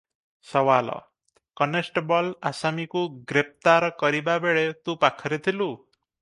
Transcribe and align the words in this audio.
ସୱାଲ- 0.51 0.93
constable 1.61 2.31
ଆସାମୀକୁ 2.51 3.03
ଗ୍ରେପ୍ତାର 3.33 3.93
କରିବା 4.01 4.39
ବେଳେ 4.47 4.65
ତୁ 4.83 4.97
ପାଖରେ 5.05 5.41
ଥିଲୁ? 5.51 5.71